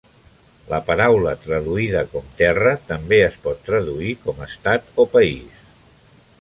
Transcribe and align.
La 0.69 0.77
paraula 0.87 1.33
traduïda 1.43 2.01
com 2.15 2.33
"terra" 2.41 2.73
també 2.89 3.21
es 3.27 3.39
pot 3.45 3.63
traduir 3.69 4.17
com 4.27 4.45
estat 4.49 4.93
o 5.05 5.09
país. 5.17 5.65